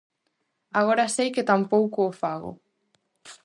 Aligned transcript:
Agora 0.79 1.13
sei 1.15 1.27
que 1.35 1.47
tampouco 1.51 1.99
o 2.09 2.11
fago. 2.21 2.51